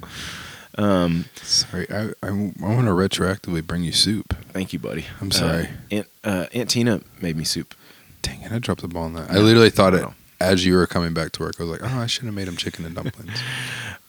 [0.78, 4.36] Um, Sorry, I, I, I want to retroactively bring you soup.
[4.54, 5.06] thank you, buddy.
[5.20, 5.64] I'm sorry.
[5.66, 7.74] Uh, Aunt, uh, Aunt Tina made me soup.
[8.22, 9.32] Dang it, I dropped the ball on that.
[9.32, 10.06] I literally thought it
[10.42, 11.56] as you were coming back to work.
[11.60, 13.42] I was like, oh, I should have made him chicken and dumplings.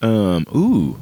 [0.02, 0.98] Um, ooh,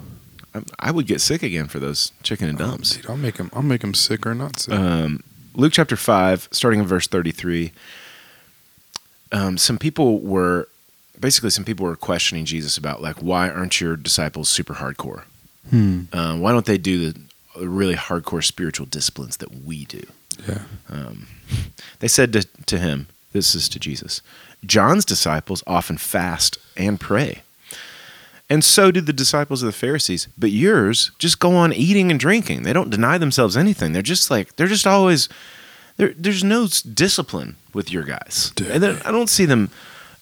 [0.53, 2.97] I, I would get sick again for those chicken and Um, dumps.
[2.97, 3.49] dude, I'll make him.
[3.53, 4.75] I'll make him sick or not sick.
[4.75, 5.23] um,
[5.55, 7.71] Luke chapter 5, starting in verse 33.
[9.31, 10.69] Um, some people were
[11.21, 15.23] basically some people were questioning Jesus about like why aren't your disciples super hardcore?
[15.71, 16.03] hmm.
[16.13, 17.21] Um, why don't they do the
[17.67, 20.03] really hardcore spiritual disciplines that we do?
[20.47, 20.63] Yeah.
[20.89, 21.27] Um,
[22.01, 24.23] they said to, to him, this is to Jesus,
[24.65, 27.43] John's disciples often fast and pray.
[28.51, 30.29] And so did the disciples of the Pharisees.
[30.39, 32.63] But yours just go on eating and drinking.
[32.63, 33.93] They don't deny themselves anything.
[33.93, 35.29] They're just like, they're just always,
[35.97, 38.53] there, there's no discipline with your guys.
[38.59, 39.71] And then I don't see them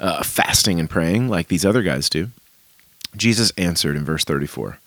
[0.01, 2.31] uh, fasting and praying like these other guys do.
[3.17, 4.79] Jesus answered in verse 34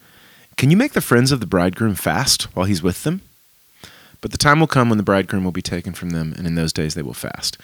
[0.57, 3.21] Can you make the friends of the bridegroom fast while he's with them?
[4.21, 6.55] But the time will come when the bridegroom will be taken from them, and in
[6.55, 7.57] those days they will fast.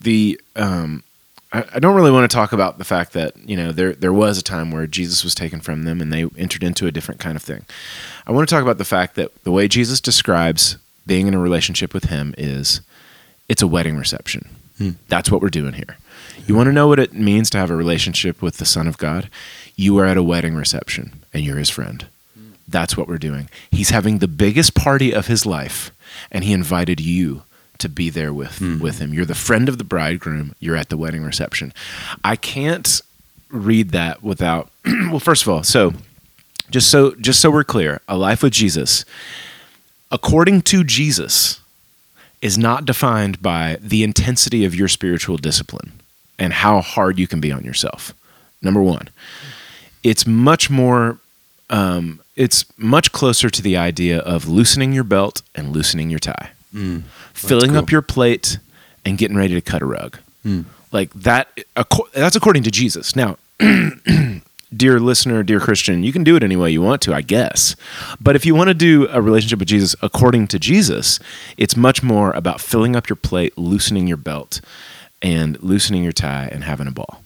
[0.00, 1.02] The um,
[1.54, 4.12] I, I don't really want to talk about the fact that you know there there
[4.12, 7.20] was a time where Jesus was taken from them and they entered into a different
[7.20, 7.64] kind of thing.
[8.26, 11.38] I want to talk about the fact that the way Jesus describes being in a
[11.38, 12.80] relationship with Him is
[13.48, 14.48] it's a wedding reception.
[14.78, 14.90] Hmm.
[15.08, 15.96] That's what we're doing here.
[16.46, 18.98] You want to know what it means to have a relationship with the Son of
[18.98, 19.30] God?
[19.76, 22.06] You are at a wedding reception and you're His friend.
[22.74, 23.48] That's what we're doing.
[23.70, 25.92] He's having the biggest party of his life,
[26.32, 27.44] and he invited you
[27.78, 28.80] to be there with hmm.
[28.80, 29.14] with him.
[29.14, 30.56] You're the friend of the bridegroom.
[30.58, 31.72] You're at the wedding reception.
[32.24, 33.00] I can't
[33.48, 34.70] read that without.
[34.84, 35.92] well, first of all, so
[36.68, 39.04] just so just so we're clear, a life with Jesus,
[40.10, 41.60] according to Jesus,
[42.42, 45.92] is not defined by the intensity of your spiritual discipline
[46.40, 48.12] and how hard you can be on yourself.
[48.62, 49.10] Number one,
[50.02, 51.20] it's much more
[51.70, 56.50] um, it's much closer to the idea of loosening your belt and loosening your tie,
[56.74, 57.02] Mm.
[57.32, 57.78] filling cool.
[57.78, 58.58] up your plate
[59.04, 60.18] and getting ready to cut a rug.
[60.44, 60.64] Mm.
[60.92, 61.48] Like that.
[62.12, 63.16] That's according to Jesus.
[63.16, 63.36] Now,
[64.76, 67.76] dear listener, dear Christian, you can do it any way you want to, I guess.
[68.20, 71.18] But if you want to do a relationship with Jesus according to Jesus,
[71.56, 74.60] it's much more about filling up your plate, loosening your belt,
[75.22, 77.22] and loosening your tie and having a ball.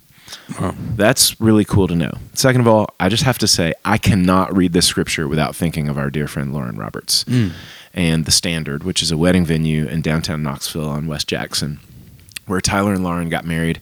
[0.61, 0.75] Wow.
[0.97, 2.13] That's really cool to know.
[2.35, 5.89] Second of all, I just have to say I cannot read this scripture without thinking
[5.89, 7.25] of our dear friend Lauren Roberts.
[7.25, 7.53] Mm.
[7.95, 11.81] and the Standard, which is a wedding venue in downtown Knoxville on West Jackson,
[12.47, 13.81] where Tyler and Lauren got married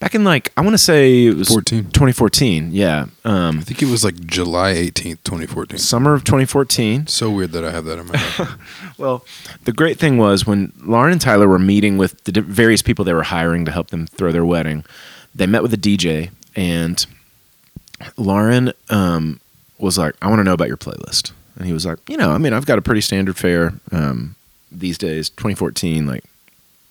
[0.00, 1.84] back in like I want to say it was 14.
[1.84, 2.70] 2014.
[2.72, 5.78] Yeah, um, I think it was like July 18th, 2014.
[5.78, 7.06] summer of 2014.
[7.06, 8.48] So weird that I have that in my head.
[8.98, 9.24] Well,
[9.64, 13.14] the great thing was when Lauren and Tyler were meeting with the various people they
[13.14, 14.84] were hiring to help them throw their wedding,
[15.38, 17.06] they met with a DJ, and
[18.16, 19.40] Lauren um,
[19.78, 22.30] was like, "I want to know about your playlist," and he was like, "You know,
[22.30, 24.34] I mean, I've got a pretty standard fare um,
[24.70, 25.30] these days.
[25.30, 26.24] 2014, like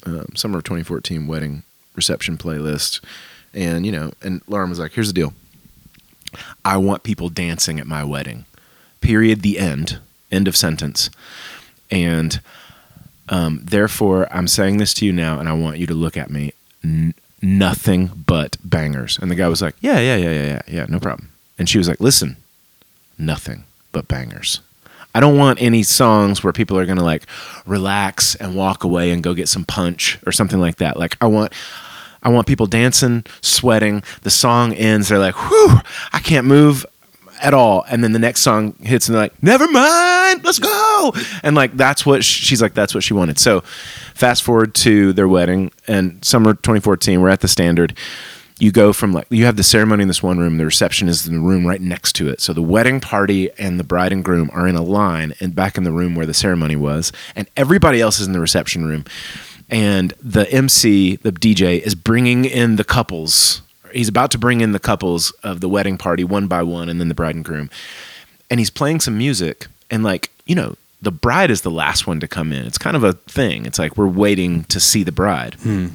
[0.05, 3.03] um, summer of 2014 wedding reception playlist,
[3.53, 5.33] and you know." And Lauren was like, "Here's the deal.
[6.65, 8.45] I want people dancing at my wedding.
[9.01, 9.41] Period.
[9.41, 9.99] The end.
[10.31, 11.09] End of sentence."
[11.91, 12.41] And
[13.29, 16.29] um, therefore, I'm saying this to you now, and I want you to look at
[16.29, 16.53] me.
[17.41, 19.19] Nothing but bangers.
[19.19, 21.29] And the guy was like, Yeah, yeah, yeah, yeah, yeah, yeah, no problem.
[21.59, 22.37] And she was like, Listen,
[23.17, 24.61] nothing but bangers.
[25.13, 27.25] I don't want any songs where people are going to like
[27.65, 30.97] relax and walk away and go get some punch or something like that.
[30.97, 31.53] Like, I want.
[32.23, 34.03] I want people dancing, sweating.
[34.23, 35.07] The song ends.
[35.07, 35.79] They're like, "Whew,
[36.11, 36.85] I can't move
[37.41, 41.13] at all." And then the next song hits, and they're like, "Never mind, let's go."
[41.43, 42.73] And like that's what sh- she's like.
[42.73, 43.39] That's what she wanted.
[43.39, 43.61] So,
[44.13, 47.21] fast forward to their wedding and summer 2014.
[47.21, 47.97] We're at the Standard.
[48.59, 50.57] You go from like you have the ceremony in this one room.
[50.57, 52.41] The reception is in the room right next to it.
[52.41, 55.77] So the wedding party and the bride and groom are in a line and back
[55.77, 59.05] in the room where the ceremony was, and everybody else is in the reception room.
[59.69, 63.61] And the MC, the DJ, is bringing in the couples.
[63.97, 66.99] He's about to bring in the couples of the wedding party one by one, and
[66.99, 67.69] then the bride and groom.
[68.49, 72.19] And he's playing some music, and like you know, the bride is the last one
[72.19, 72.65] to come in.
[72.65, 73.65] It's kind of a thing.
[73.65, 75.55] It's like we're waiting to see the bride.
[75.55, 75.87] Hmm.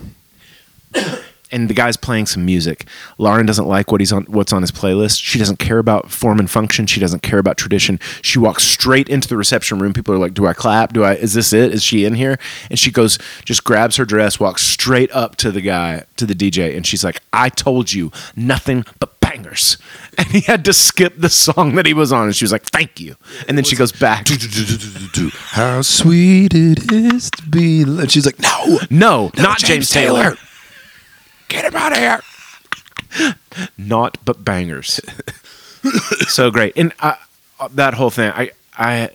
[1.53, 2.87] And the guy's playing some music.
[3.19, 5.23] Lauren doesn't like what he's on what's on his playlist.
[5.23, 6.87] She doesn't care about form and function.
[6.87, 8.01] She doesn't care about tradition.
[8.23, 9.93] She walks straight into the reception room.
[9.93, 10.93] People are like, "Do I clap?
[10.93, 11.73] Do I is this it?
[11.73, 12.39] Is she in here?"
[12.71, 16.35] And she goes just grabs her dress, walks straight up to the guy, to the
[16.35, 19.77] DJ, and she's like, "I told you, nothing but bangers."
[20.19, 22.65] And he had to skip the song that he was on and she was like,
[22.65, 23.17] "Thank you."
[23.49, 24.27] And then she goes back.
[24.29, 27.83] How sweet it is to be.
[27.83, 30.37] And she's like, no, No, not James Taylor.
[31.53, 33.35] Get him out of here.
[33.77, 35.01] not but bangers.
[36.29, 37.19] so great, and I,
[37.73, 39.11] that whole thing, I, I,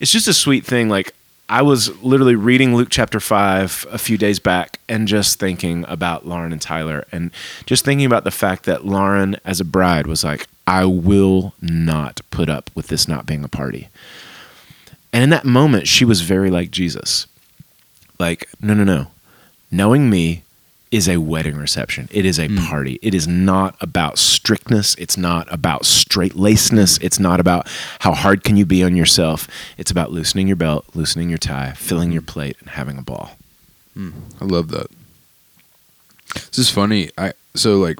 [0.00, 0.88] it's just a sweet thing.
[0.88, 1.14] Like
[1.50, 6.26] I was literally reading Luke chapter five a few days back, and just thinking about
[6.26, 7.30] Lauren and Tyler, and
[7.66, 12.22] just thinking about the fact that Lauren, as a bride, was like, "I will not
[12.30, 13.88] put up with this not being a party."
[15.12, 17.26] And in that moment, she was very like Jesus.
[18.18, 19.08] Like, no, no, no.
[19.70, 20.42] Knowing me
[20.96, 22.08] is a wedding reception.
[22.10, 22.98] It is a party.
[23.02, 24.94] It is not about strictness.
[24.94, 26.98] It's not about straight lacedness.
[27.02, 27.68] It's not about
[28.00, 29.46] how hard can you be on yourself.
[29.76, 33.36] It's about loosening your belt, loosening your tie, filling your plate, and having a ball.
[34.40, 34.86] I love that.
[36.34, 37.10] This is funny.
[37.18, 37.98] I so like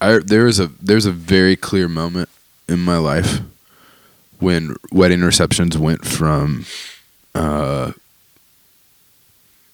[0.00, 2.28] I there is a there's a very clear moment
[2.68, 3.40] in my life
[4.40, 6.64] when wedding receptions went from
[7.34, 7.92] uh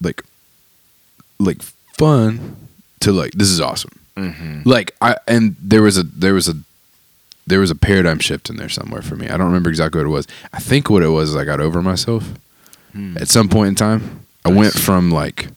[0.00, 0.22] like
[1.38, 2.56] like fun
[3.00, 3.98] to like this is awesome.
[4.16, 4.62] Mm-hmm.
[4.64, 6.54] Like I and there was a there was a
[7.46, 9.26] there was a paradigm shift in there somewhere for me.
[9.26, 10.26] I don't remember exactly what it was.
[10.52, 12.34] I think what it was is I got over myself
[13.16, 14.26] at some point in time.
[14.44, 15.48] I went from like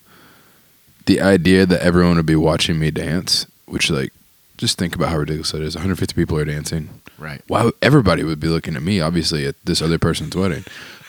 [1.05, 4.13] the idea that everyone would be watching me dance, which like
[4.57, 5.75] just think about how ridiculous that is.
[5.75, 6.89] 150 people are dancing.
[7.17, 7.41] Right.
[7.47, 10.63] Why everybody would be looking at me, obviously, at this other person's wedding.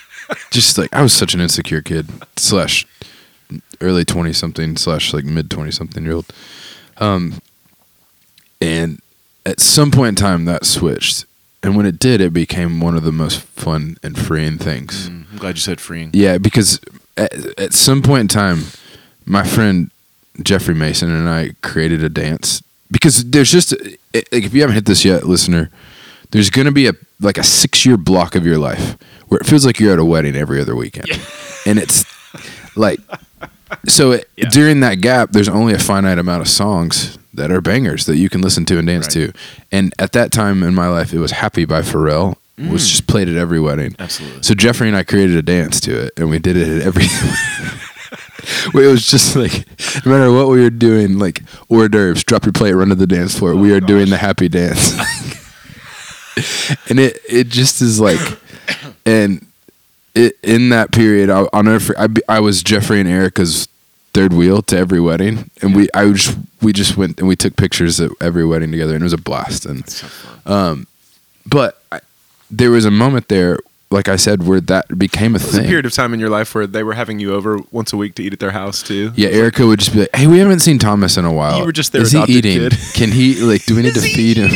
[0.50, 2.86] just like I was such an insecure kid slash
[3.80, 6.32] early 20 something slash like mid 20 something year old.
[6.98, 7.40] Um,
[8.60, 9.00] and
[9.44, 11.26] at some point in time that switched.
[11.64, 15.08] And when it did, it became one of the most fun and freeing things.
[15.08, 16.10] Mm, I'm glad you said freeing.
[16.12, 16.80] Yeah, because
[17.16, 18.64] at, at some point in time,
[19.24, 19.90] my friend
[20.42, 24.86] Jeffrey Mason and I created a dance because there's just like if you haven't hit
[24.86, 25.70] this yet, listener,
[26.30, 28.96] there's going to be a like a six year block of your life
[29.28, 31.08] where it feels like you're at a wedding every other weekend,
[31.66, 32.04] and it's
[32.76, 32.98] like
[33.86, 34.48] so it, Yeah.
[34.48, 38.28] during that gap, there's only a finite amount of songs that are bangers that you
[38.28, 39.32] can listen to and dance Right.
[39.32, 39.32] to,
[39.70, 42.90] and at that time in my life, it was "Happy" by Pharrell was mm.
[42.90, 43.94] just played at every wedding.
[43.98, 44.42] Absolutely.
[44.42, 47.06] So Jeffrey and I created a dance to it, and we did it at every.
[48.74, 49.64] It was just like,
[50.04, 53.06] no matter what we were doing, like hors d'oeuvres, drop your plate, run to the
[53.06, 53.52] dance floor.
[53.52, 54.92] Oh we are doing the happy dance,
[56.88, 58.18] and it it just is like,
[59.06, 59.46] and
[60.14, 61.80] it in that period, I, I'll never.
[61.80, 63.68] for- I, I was Jeffrey and Erica's
[64.14, 67.56] third wheel to every wedding, and we I just we just went and we took
[67.56, 69.64] pictures at every wedding together, and it was a blast.
[69.66, 70.06] And So
[70.46, 70.86] um,
[71.46, 72.00] but I,
[72.50, 73.58] there was a moment there
[73.90, 75.66] like I said, where that became a There's a thing.
[75.66, 78.14] period of time in your life where they were having you over once a week
[78.14, 79.12] to eat at their house too.
[79.16, 81.58] Yeah, Erica would just be like, "Hey, we haven't seen Thomas in a while.
[81.58, 82.56] You were just their Is he eating?
[82.58, 83.66] kid." Can he like?
[83.66, 84.50] Do we need to feed him?"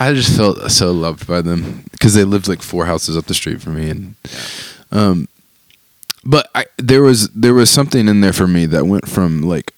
[0.00, 3.34] I just felt so loved by them because they lived like four houses up the
[3.34, 4.14] street from me, and
[4.90, 5.28] um,
[6.24, 9.72] but I there was there was something in there for me that went from like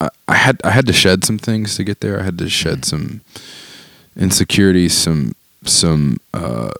[0.00, 2.20] I, I had I had to shed some things to get there.
[2.20, 3.22] I had to shed some
[4.16, 6.72] insecurities, some some uh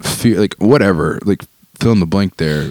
[0.00, 1.42] fear, like whatever, like
[1.80, 2.70] fill in the blank there.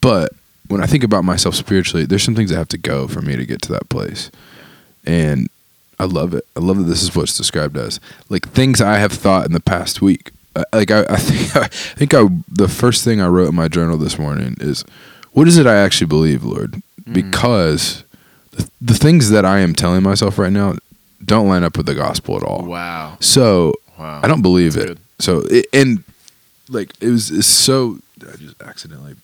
[0.00, 0.32] But
[0.66, 3.36] when I think about myself spiritually, there's some things that have to go for me
[3.36, 4.32] to get to that place,
[5.04, 5.48] and
[6.00, 6.44] I love it.
[6.56, 9.60] I love that this is what's described as like things I have thought in the
[9.60, 10.30] past week.
[10.54, 13.68] Uh, Like I, I think I think I the first thing I wrote in my
[13.68, 14.84] journal this morning is,
[15.32, 16.82] what is it I actually believe, Lord?
[17.10, 18.04] Because
[18.52, 20.76] the, the things that I am telling myself right now
[21.24, 22.64] don't line up with the gospel at all.
[22.64, 23.16] Wow.
[23.20, 24.20] So Wow.
[24.22, 24.88] I don't believe That's it.
[24.88, 24.98] good.
[25.18, 26.04] So it, and
[26.68, 29.16] like it was it's so I just accidentally.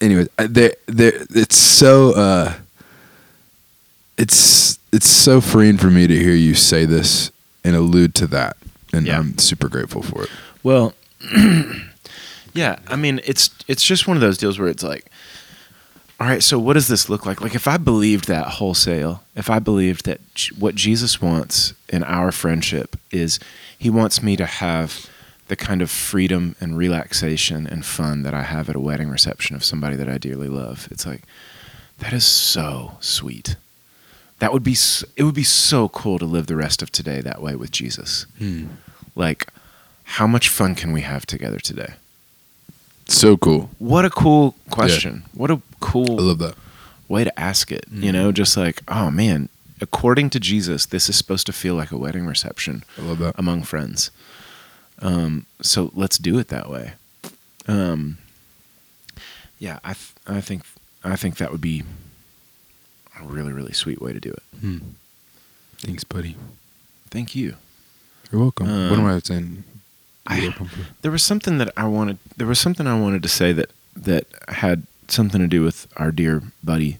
[0.00, 2.54] Anyways, there there it's so uh,
[4.16, 7.30] it's it's so freeing for me to hear you say this
[7.64, 8.56] and allude to that,
[8.92, 9.18] and Yeah.
[9.18, 10.30] I'm super grateful for it.
[10.62, 10.94] Well,
[12.54, 12.78] yeah.
[12.88, 15.06] I mean, it's it's just one of those deals where it's like,
[16.20, 16.42] all right.
[16.42, 17.40] So what does this look like?
[17.40, 20.20] Like, if I believed that wholesale, if I believed that
[20.58, 23.38] what Jesus wants in our friendship is
[23.78, 25.08] He wants me to have
[25.48, 29.56] the kind of freedom and relaxation and fun that I have at a wedding reception
[29.56, 30.88] of somebody that I dearly love.
[30.90, 31.22] It's like
[31.98, 33.56] that is so sweet.
[34.40, 34.76] That would be
[35.16, 38.26] it would be so cool to live the rest of today that way with Jesus.
[39.16, 39.48] Like
[40.04, 41.94] how much fun can we have together today?
[43.08, 43.70] So cool.
[43.78, 45.24] What a cool question.
[45.34, 46.54] What a cool I love that.
[47.08, 47.86] way to ask it.
[47.90, 49.48] You know, just like, oh man,
[49.80, 53.34] according to Jesus, this is supposed to feel like a wedding reception I love that.
[53.38, 54.10] among friends.
[55.00, 56.92] Um, so let's do it that way.
[57.66, 58.18] Um,
[59.58, 60.62] yeah, I th- I think
[61.04, 61.82] I think that would be
[63.20, 64.42] a really really sweet way to do it.
[64.60, 64.78] Hmm.
[65.78, 66.36] Thanks, buddy.
[67.10, 67.54] Thank you.
[68.30, 68.68] You're welcome.
[68.68, 69.64] Um, what am I saying?
[70.26, 70.86] I- You're welcome for?
[71.02, 72.18] There was something that I wanted.
[72.36, 76.10] There was something I wanted to say that that had something to do with our
[76.12, 76.98] dear buddy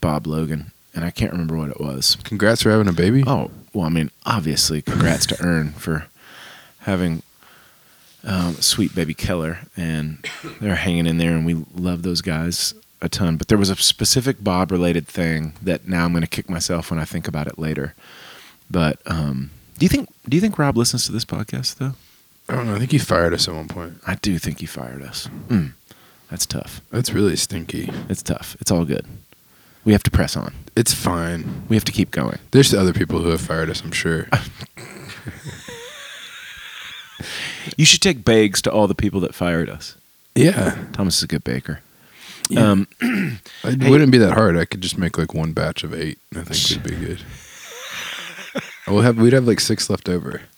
[0.00, 2.16] Bob Logan, and I can't remember what it was.
[2.24, 3.24] Congrats for having a baby.
[3.26, 6.06] Oh, well, I mean, obviously, congrats to Earn for
[6.80, 7.22] having
[8.24, 10.24] um, sweet baby Keller, and
[10.60, 13.36] they're hanging in there, and we love those guys a ton.
[13.36, 16.90] But there was a specific Bob related thing that now I'm going to kick myself
[16.90, 17.94] when I think about it later.
[18.70, 21.92] But um, do you think do you think Rob listens to this podcast though?
[22.48, 22.74] I don't know.
[22.76, 23.94] I think he fired us at one point.
[24.06, 25.28] I do think he fired us.
[25.48, 25.72] Mm,
[26.30, 26.80] that's tough.
[26.90, 27.90] That's really stinky.
[28.08, 28.56] It's tough.
[28.60, 29.04] It's all good.
[29.84, 30.54] We have to press on.
[30.76, 31.62] It's fine.
[31.68, 32.38] We have to keep going.
[32.50, 34.28] There's other people who have fired us, I'm sure.
[37.76, 39.96] You should take bags to all the people that fired us.
[40.34, 40.84] yeah.
[40.92, 41.80] Thomas is a good baker.
[42.48, 42.70] Yeah.
[42.70, 42.88] Um,
[43.64, 44.56] It Hey- wouldn't be that hard.
[44.56, 46.18] I could just make like one batch of eight.
[46.34, 47.22] I think we'd be good.
[48.86, 50.42] we'll have we'd have like six left over.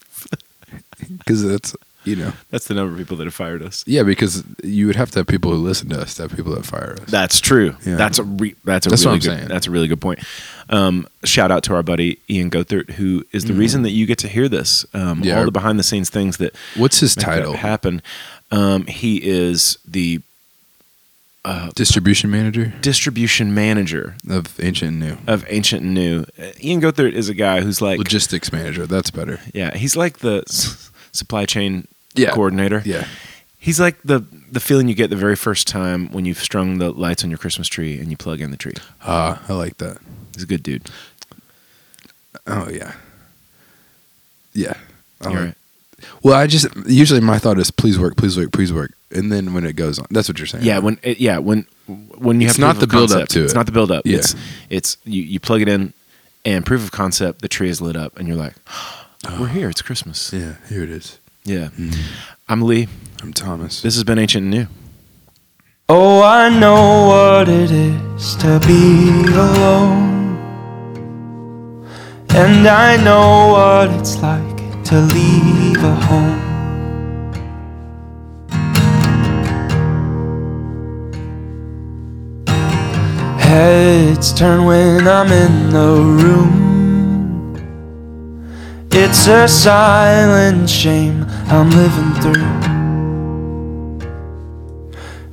[1.18, 1.74] Because that's
[2.04, 3.84] you know that's the number of people that have fired us.
[3.86, 6.52] yeah because you would have to have people who listen to us to have people
[6.54, 7.08] that fire us.
[7.10, 7.76] That's true.
[7.86, 7.96] Yeah.
[7.96, 9.48] That's a re- that's a That's really what I'm good saying.
[9.48, 10.18] that's a really good point.
[10.68, 14.18] Um, shout out to our buddy Ian Gothert, who is the reason that you get
[14.18, 14.84] to hear this.
[14.92, 15.22] Um.
[15.22, 17.52] Yeah, all our- the behind the scenes things that What's his make that title?
[17.54, 18.02] happen.
[18.50, 20.20] Um, he is the
[21.74, 25.16] Distribution manager distribution manager of Ancient and New.
[25.26, 26.26] of Ancient and New.
[26.38, 28.86] Uh, Ian Gothert is a guy who's like Logistics manager.
[28.86, 29.40] That's better.
[29.54, 32.32] Yeah, he's like the s- supply chain Yeah.
[32.32, 32.82] coordinator.
[32.84, 33.06] Yeah.
[33.58, 36.90] He's like the the feeling you get the very first time when you've strung the
[36.90, 38.74] lights on your Christmas tree and you plug in the tree.
[39.02, 39.98] Ah, I like that.
[40.34, 40.90] He's a good dude.
[42.46, 42.92] Oh yeah.
[44.52, 44.74] Yeah.
[45.24, 45.54] Like- right.
[46.22, 49.54] Well, I just usually my thought is please work, please work, please work, and then
[49.54, 50.64] when it goes on, that's what you're saying.
[50.64, 51.66] Yeah, when it, yeah when
[52.18, 54.02] when you It's have not the of build-up concept, to It's not the build up.
[54.06, 54.18] Yeah.
[54.18, 54.34] It's
[54.68, 55.92] it's you, you plug it in
[56.44, 57.40] and proof of concept.
[57.42, 58.54] The tree is lit up and you're like,
[59.40, 59.68] we're here.
[59.70, 60.32] It's Christmas.
[60.32, 60.56] yeah.
[60.68, 61.18] Here it is.
[61.44, 61.68] Yeah.
[61.78, 62.00] Mm-hmm.
[62.48, 62.88] I'm Lee.
[63.22, 63.80] I'm Thomas.
[63.82, 64.66] This has been Ancient and New.
[65.88, 70.16] Oh, I know what it is to be alone.
[72.30, 76.47] And I know what it's like to leave a home.
[83.58, 85.90] Heads turn when I'm in the
[86.22, 87.56] room.
[88.92, 92.52] It's a silent shame I'm living through.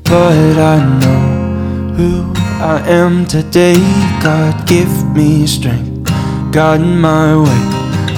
[0.06, 3.78] But I know who I am today.
[4.24, 6.10] God, give me strength,
[6.52, 7.64] God in my way.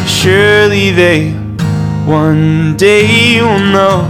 [0.07, 1.31] Surely they
[2.05, 4.07] one day will know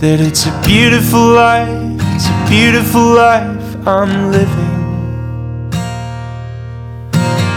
[0.00, 4.74] that it's a beautiful life, it's a beautiful life I'm living.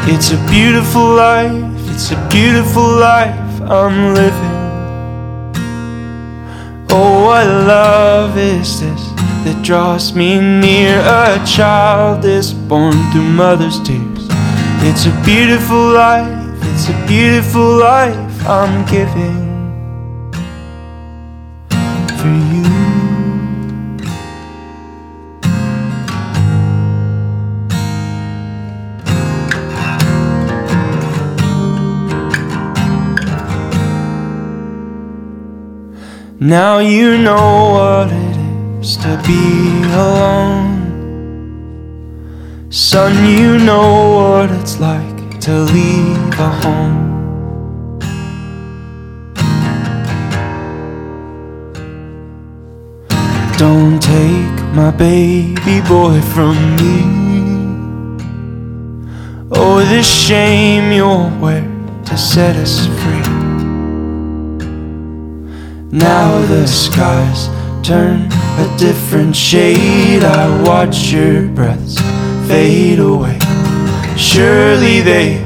[0.09, 1.53] It's a beautiful life,
[1.91, 4.57] it's a beautiful life I'm living.
[6.89, 9.01] Oh, what love is this
[9.43, 10.99] that draws me near?
[11.01, 14.27] A child is born through mother's tears.
[14.89, 19.45] It's a beautiful life, it's a beautiful life I'm giving
[22.17, 22.66] for you.
[36.39, 38.37] Now you know what it
[38.79, 40.77] is to be alone.
[42.69, 47.07] Son, you know what it's like to leave a home.
[53.57, 57.01] Don't take my baby boy from me.
[59.51, 61.63] Oh, the shame you'll wear
[62.05, 63.16] to set us free.
[65.91, 67.47] Now the skies
[67.81, 68.29] turn
[68.59, 70.21] a different shade.
[70.21, 71.97] I watch your breaths
[72.45, 73.39] fade away.
[74.17, 75.37] Surely they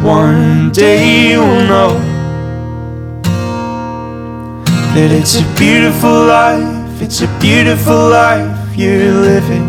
[0.00, 1.98] one day will know
[4.94, 7.02] that it's a beautiful life.
[7.02, 9.66] It's a beautiful life you're living.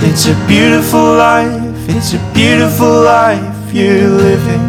[0.00, 1.90] It's a beautiful life.
[1.90, 4.67] It's a beautiful life you're living.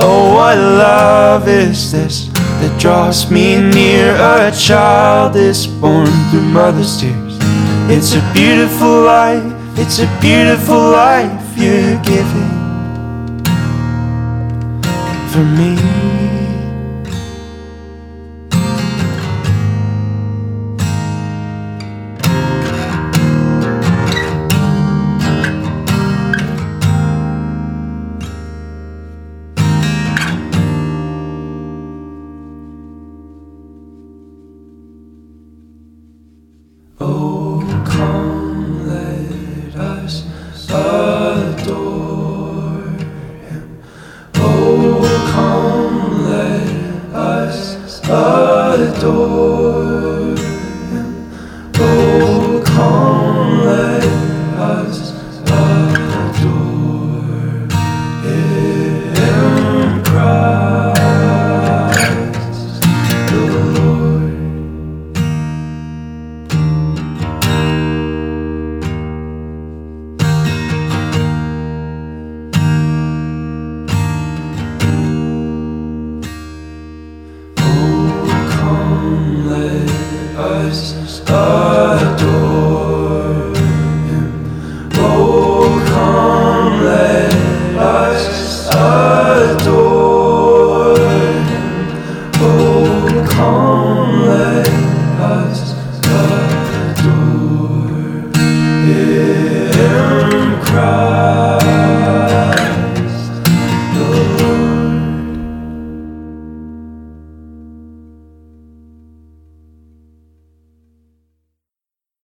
[0.00, 4.14] Oh, what love is this that draws me near?
[4.14, 7.36] A child is born through mother's tears.
[7.90, 12.58] It's a beautiful life, it's a beautiful life you're giving
[15.32, 16.17] for me.
[40.70, 41.07] Us